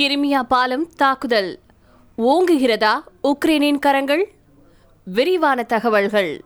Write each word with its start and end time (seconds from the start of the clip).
கிரிமியா 0.00 0.42
பாலம் 0.42 0.88
தாக்குதல். 0.96 1.58
ஓங்குகிறதா 2.18 2.92
உக்ரைனின் 3.22 3.78
கரங்கள்? 3.78 4.32
விரிவான 5.04 5.62
தகவல்கள். 5.62 6.40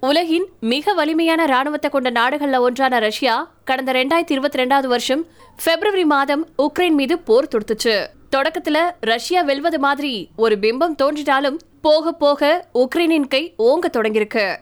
உலகின் 0.00 0.46
மிக 0.60 0.92
வலிமையான 0.92 1.44
ராணுவத்தை 1.44 1.90
கொண்ட 1.90 2.10
நாடுகளில் 2.10 2.56
ஒன்றான 2.56 2.98
ரஷ்யா 2.98 3.54
கடந்த 3.64 3.92
ரெண்டாயிரத்தி 3.92 4.30
இருபத்தி 4.30 4.62
ரெண்டாவது 4.62 4.86
வருஷம் 4.86 5.26
பிப்ரவரி 5.64 6.04
மாதம் 6.04 6.48
உக்ரைன் 6.58 6.92
மீது 6.92 7.18
போர் 7.18 7.48
தொடுத்துச்சு. 7.48 8.06
தொடக்கத்துல 8.36 8.90
ரஷ்யா 9.00 9.42
வெல்வது 9.42 9.78
மாதிரி 9.78 10.28
ஒரு 10.36 10.56
பிம்பம் 10.56 10.94
தோன்றினாலும் 10.94 11.60
போக 11.80 12.12
போக 12.12 12.68
உக்ரைனின் 12.74 13.28
கை 13.28 13.54
ஓங்க 13.58 13.90
தொடங்கியிருக்கு. 13.92 14.56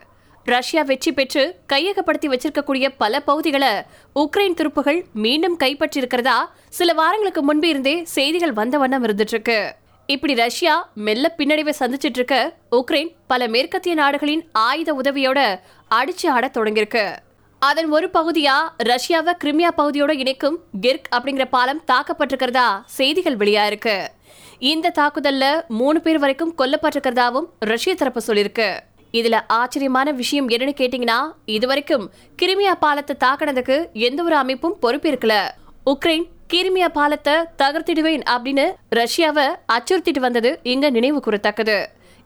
ரஷ்யா 0.44 0.82
வெற்றி 0.82 1.12
பெற்று 1.12 1.60
கையகப்படுத்தி 1.72 2.26
வச்சிருக்கக்கூடிய 2.26 2.94
பல 2.98 3.20
பகுதிகளை 3.20 3.68
உக்ரைன் 4.14 4.54
துருப்புகள் 4.54 5.04
மீண்டும் 5.14 5.58
கைப்பற்றியிருக்கிறதா 5.58 6.38
சில 6.68 6.92
வாரங்களுக்கு 6.92 7.42
முன்பு 7.42 7.68
இருந்தே 7.68 8.04
செய்திகள் 8.04 8.52
வந்த 8.52 8.78
வண்ணம் 8.78 9.04
இருந்துட்டு 9.04 9.34
இருக்கு 9.36 9.74
இப்படி 10.06 10.34
ரஷ்யா 10.34 10.90
மெல்ல 10.94 11.34
பின்னடைவை 11.38 11.72
சந்திச்சிட்டு 11.80 12.18
இருக்க 12.20 12.56
உக்ரைன் 12.70 13.12
பல 13.26 13.48
மேற்கத்திய 13.48 13.94
நாடுகளின் 13.94 14.48
ஆயுத 14.52 14.94
உதவியோட 14.94 15.60
அடிச்சு 15.90 16.28
ஆட 16.28 16.50
தொடங்கியிருக்கு. 16.54 17.16
அதன் 17.58 17.90
ஒரு 17.90 18.10
பகுதியா 18.14 18.56
ரஷ்யாவை 18.82 19.32
கிரிமியா 19.44 19.70
பகுதியோட 19.76 20.10
இணைக்கும் 20.10 20.58
கிர்க் 20.80 21.08
அப்படிங்கிற 21.16 21.44
பாலம் 21.50 21.84
தாக்கப்பட்டிருக்கிறதா 21.92 22.82
செய்திகள் 22.84 23.36
வெளியா 23.36 23.66
இருக்கு 23.66 24.10
இந்த 24.58 24.92
தாக்குதல்ல 24.98 25.68
மூணு 25.68 26.00
பேர் 26.00 26.18
வரைக்கும் 26.18 26.54
கொல்லப்பட்டிருக்கிறதாவும் 26.58 27.46
ரஷ்ய 27.58 27.94
தரப்பு 27.94 28.20
சொல்லியிருக்கு. 28.26 28.68
இதுல 29.18 29.38
ஆச்சரியமான 29.46 30.10
விஷயம் 30.20 30.48
என்னன்னு 30.48 30.74
கேட்டீங்கன்னா 30.80 31.18
இதுவரைக்கும் 31.56 32.04
கிரிமியா 32.42 32.74
பாலத்தை 32.84 33.16
தாக்கினதுக்கு 33.24 33.76
எந்த 34.08 34.20
ஒரு 34.22 34.36
அமைப்பும் 34.42 34.76
பொறுப்பேற்கல 34.82 35.34
உக்ரைன் 35.92 36.26
கிரிமியா 36.52 36.88
பாலத்தை 36.98 37.34
தகர்த்திடுவேன் 37.62 38.24
அப்படின்னு 38.32 38.64
ரஷ்யாவை 39.00 39.46
அச்சுறுத்திட்டு 39.74 40.22
வந்தது 40.26 40.50
இங்க 40.62 40.90
நினைவு 40.96 41.20
கூறத்தக்கது. 41.26 41.76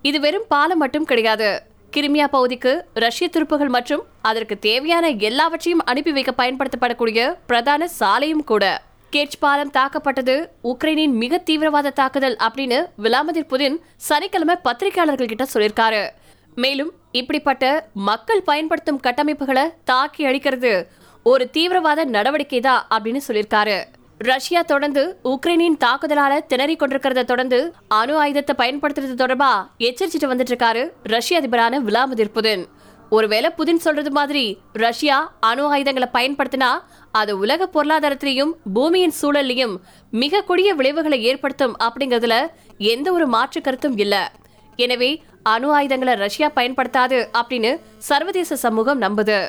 இது 0.03 0.21
வெறும் 0.21 0.47
பாலம் 0.49 0.79
மட்டும் 0.79 1.05
கிடையாது. 1.05 1.51
கிரிமியா 1.97 2.27
பகுதிக்கு 2.35 2.73
ரஷ்ய 3.05 3.27
துருப்புகள் 3.29 3.73
மற்றும் 3.77 4.03
அதற்கு 4.31 4.55
தேவையான 4.59 5.09
எல்லாவற்றையும் 5.29 5.85
அனுப்பி 5.85 6.13
வைக்க 6.17 6.33
பயன்படுத்தப்படக்கூடிய 6.43 7.29
பிரதான 7.47 7.89
சாலையும் 7.99 8.45
கூட. 8.51 8.65
கேட்ச் 9.13 9.39
பாலம் 9.39 9.73
தாக்கப்பட்டது 9.77 10.35
உக்ரைனின் 10.71 11.15
மிக 11.23 11.39
தீவிரவாத 11.49 11.95
தாக்குதல் 12.01 12.37
அப்படின்னு 12.47 12.79
விளாமதிர் 13.05 13.51
புதின் 13.53 13.77
சனிக்கிழமை 14.09 14.57
பத்திரிகையாளர்கள் 14.67 15.33
கிட்ட 15.33 15.47
சொல்லியிருக்காரு. 15.53 16.03
மேலும் 16.63 16.93
இப்படிப்பட்ட 17.21 17.65
மக்கள் 18.09 18.47
பயன்படுத்தும் 18.51 19.03
கட்டமைப்புகளை 19.07 19.65
தாக்கி 19.85 20.23
அழிக்கிறது 20.29 20.73
ஒரு 21.27 21.45
தீவிரவாத 21.55 22.01
நடவடிக்கை 22.15 22.61
தான் 22.61 22.83
அப்படின்னு 22.95 23.21
சொல்லியிருக்காரு. 23.27 23.79
ரஷ்யா 24.21 24.61
தொடர்ந்து 24.63 25.03
உக்ரைனின் 25.31 25.79
தாக்குதலால 25.85 26.33
திணறி 26.51 26.75
கொண்டிருக்கிறத 26.77 27.25
தொடர்ந்து 27.25 27.59
அணு 27.99 28.15
ஆயுதத்தை 28.19 28.55
பயன்படுத்துறது 28.61 29.17
தொடர்பா 29.23 29.51
எச்சரிச்சுட்டு 29.89 30.31
வந்துட்டு 30.31 30.53
இருக்காரு 30.53 30.83
ரஷ்ய 31.15 31.41
அதிபரான 31.41 31.81
விளாமதிர் 31.89 32.35
புதின். 32.37 32.65
ஒருவேளை 33.11 33.49
புதின் 33.59 33.83
சொல்றது 33.87 34.11
மாதிரி 34.11 34.45
ரஷ்யா 34.85 35.17
அணு 35.41 35.65
ஆயுதங்களை 35.73 36.09
பயன்படுத்தினா 36.13 36.71
அது 37.21 37.33
உலக 37.39 37.69
பொருளாதாரத்திலையும் 37.75 38.53
பூமியின் 38.75 39.15
சூழல்லையும் 39.21 39.75
மிக 40.23 40.41
கொடிய 40.41 40.71
விளைவுகளை 40.75 41.19
ஏற்படுத்தும் 41.25 41.77
அப்படிங்கறதுல 41.87 42.39
எந்த 42.95 43.13
ஒரு 43.13 43.27
மாற்று 43.27 43.61
கருத்தும் 43.61 43.97
இல்ல. 43.97 44.15
எனவே 44.79 45.11
அணு 45.47 45.73
ஆயுதங்களை 45.73 46.15
ரஷ்யா 46.15 46.49
பயன்படுத்தாது 46.57 47.19
அப்படின்னு 47.39 47.81
சர்வதேச 47.99 48.57
சமூகம் 48.57 49.01
நம்புது. 49.01 49.49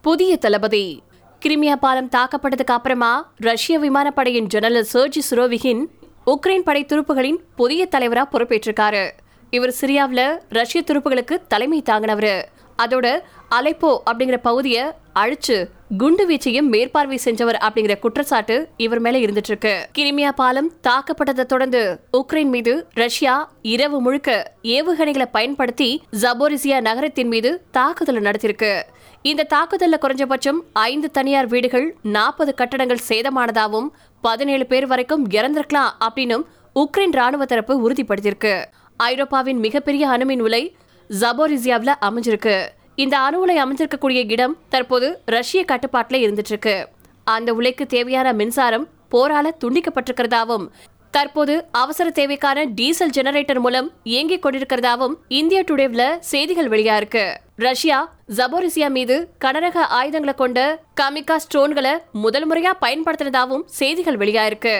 புதிய 0.00 0.36
தளபதி. 0.36 1.02
கிரிமியா 1.44 1.74
பாலம் 1.74 2.08
தாக்கப்பட்டதுக்கு 2.08 2.74
அப்புறமா 2.76 3.32
ரஷ்ய 3.36 3.78
விமானப்படையின் 3.78 4.46
ஜெனரல் 4.46 4.86
சர்ஜி 4.92 5.22
சுரோவிகின் 5.30 5.82
உக்ரைன் 6.26 6.64
படை 6.64 6.84
துருப்புகளின் 6.84 7.38
புதிய 7.56 7.86
தலைவராக 7.86 8.38
பொறுப்பேற்றிருக்காரு. 8.38 9.10
இவர் 9.50 9.74
சிரியாவில் 9.80 10.40
ரஷ்ய 10.48 10.82
துருப்புகளுக்கு 10.86 11.38
தலைமை 11.48 11.82
தாங்கினவரு. 11.90 12.42
அதோட 12.78 13.06
அலைப்போ 13.50 13.90
அப்படிங்கிற 14.10 14.36
பகுதியை 14.36 14.84
அழிச்சு 15.14 15.56
குண்டு 15.98 16.28
வீச்சையும் 16.28 16.68
மேற்பார்வை 16.68 17.18
செஞ்சவர் 17.24 17.58
அப்படிங்கிற 17.66 17.98
குற்றச்சாட்டு 17.98 18.68
இவர் 18.76 18.98
மேல 18.98 19.18
இருந்துட்டு 19.18 19.50
இருக்கு 19.52 19.88
கிரிமியா 19.98 20.28
பாலம் 20.28 20.72
தாக்கப்பட்டதை 20.82 21.44
தொடர்ந்து 21.44 22.00
உக்ரைன் 22.12 22.48
மீது 22.48 22.86
ரஷ்யா 22.94 23.52
இரவு 23.62 24.00
முழுக்க 24.00 24.52
ஏவுகணைகளை 24.62 25.26
பயன்படுத்தி 25.32 26.02
ஜபோரிசியா 26.20 26.80
நகரத்தின் 26.80 27.28
மீது 27.28 27.64
தாக்குதல் 27.70 28.22
நடத்தியிருக்கு. 28.22 28.82
இந்த 29.22 29.46
தாக்குதல்ல 29.54 29.96
குறைஞ்சபட்சம் 30.00 30.58
ஐந்து 30.72 31.10
தனியார் 31.10 31.46
வீடுகள் 31.46 31.96
நாற்பது 32.02 32.54
கட்டடங்கள் 32.54 33.06
சேதமானதாகவும் 33.08 33.88
பதினேழு 34.20 34.66
பேர் 34.66 34.86
வரைக்கும் 34.86 35.28
இறந்திருக்கலாம் 35.28 35.92
அப்படின்னும் 36.00 36.44
உக்ரைன் 36.74 37.10
ராணுவ 37.10 37.44
தரப்பு 37.44 37.90
உறுதிப்படுத்தியிருக்கு. 37.90 38.64
ஐரோப்பாவின் 38.96 39.58
மிகப்பெரிய 39.58 40.08
அணுமின் 40.08 40.40
உலை 40.40 40.76
ஜபோரிசியாவில் 41.10 41.94
அமைஞ்சிருக்கு. 42.00 42.56
இந்த 42.94 43.18
அணு 43.18 43.40
உலை 43.40 43.56
அமைஞ்சிருக்கக்கூடிய 43.64 44.30
இடம் 44.30 44.56
தற்போது 44.68 45.22
ரஷ்ய 45.24 45.64
கட்டுப்பாட்டில் 45.64 46.22
இருந்துட்டு 46.24 46.48
இருக்கு 46.48 46.88
அந்த 47.24 47.54
உலைக்கு 47.54 47.86
தேவையான 47.86 48.32
மின்சாரம் 48.32 48.88
போரால 49.10 49.50
துண்டிக்கப்பட்டிருக்கிறதாவும் 49.64 50.70
தற்போது 51.10 51.68
அவசர 51.72 52.10
தேவைக்கான 52.10 52.64
டீசல் 52.74 53.10
ஜெனரேட்டர் 53.10 53.60
மூலம் 53.60 53.90
இயங்கிக் 54.02 54.42
கொண்டிருக்கிறதாவும் 54.46 55.14
இந்தியா 55.28 55.60
டுடேவ்ல 55.60 56.18
செய்திகள் 56.18 56.68
வெளியா 56.68 56.96
இருக்கு 56.96 57.24
ரஷ்யா 57.56 57.98
ஜபோரிசியா 58.34 58.90
மீது 58.90 59.30
கனரக 59.44 59.86
ஆயுதங்களை 59.90 60.34
கொண்ட 60.34 60.80
கமிகா 61.00 61.36
ஸ்ட்ரோன்களை 61.36 61.94
முதல் 62.12 62.48
முறையா 62.50 62.72
பயன்படுத்தினதாவும் 62.80 63.64
செய்திகள் 63.66 64.16
வெளியா 64.16 64.44
இருக்கு 64.46 64.76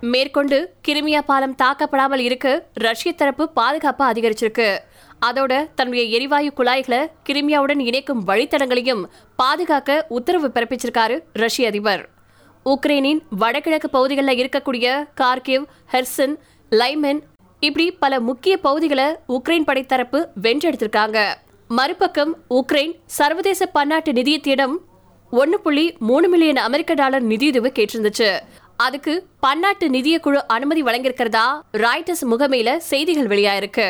மேற்கொண்டு 0.00 0.74
கிரிமியா 0.88 1.18
பாலம் 1.18 1.54
தாக்கப்படாமல் 1.62 2.18
இருக்க 2.18 2.66
ரஷ்ய 2.74 3.12
தரப்பு 3.12 3.48
பாதுகாப்பு 3.48 4.04
அதிகரிச்சிருக்கு. 4.04 4.78
அதோட 5.26 5.68
தன்னுடைய 5.74 6.06
எரிவாயு 6.06 6.52
குழாய்களை 6.52 7.10
கிரிமியாவுடன் 7.28 7.78
இணைக்கும் 7.78 8.26
வழித்தடங்களையும் 8.26 9.02
பாதுகாக்க 9.36 10.06
உத்தரவு 10.08 10.48
பிறப்பிச்சிருக்காரு 10.48 11.20
ரஷ்ய 11.32 11.68
அதிபர். 11.68 12.08
உக்ரைனின் 12.64 13.18
வடகிழக்கு 13.30 13.90
பகுதிகளில் 13.90 14.40
இருக்கக்கூடிய 14.40 15.08
கார்கிவ் 15.20 15.64
ஹெர்சன் 15.92 16.36
லைமென் 16.70 17.20
இப்படி 17.60 17.90
பல 17.90 18.20
முக்கிய 18.20 18.56
பகுதிகளை 18.58 19.16
உக்ரைன் 19.28 19.64
படைத்தரப்பு 19.64 20.28
வென்றெடுத்திருக்காங்க. 20.42 21.18
மறுபக்கம் 21.68 22.36
உக்ரைன் 22.50 22.94
சர்வதேச 23.06 23.66
பன்னாட்டு 23.66 24.12
நிதியத்திடம் 24.12 24.76
ஒன்று 25.30 25.60
புள்ளி 25.60 25.96
மூணு 25.98 26.28
மில்லியன் 26.28 26.56
அமெரிக்க 26.56 26.94
டாலர் 26.94 27.22
நிதியுதவி 27.22 27.68
கேட்டிருந்துச்சு. 27.68 28.38
அதுக்கு 28.84 29.26
பன்னாட்டு 29.40 29.86
நிதிய 29.90 30.20
குழு 30.20 30.40
அனுமதி 30.46 30.82
வழங்கியிருக்கிறதா 30.82 31.46
ராய்டர்ஸ் 31.72 32.22
முகமையில 32.30 32.76
செய்திகள் 32.76 33.26
வெளியாயிருக்கு. 33.26 33.86